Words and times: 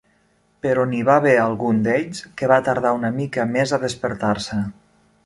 Però 0.65 0.85
n'hi 0.93 1.01
va 1.09 1.17
haver 1.21 1.33
algun 1.41 1.83
d'ells 1.87 2.23
que 2.41 2.49
va 2.53 2.57
tardar 2.71 2.95
una 3.01 3.13
mica 3.19 3.47
més 3.53 3.75
a 3.75 3.81
despertar-se. 3.85 4.59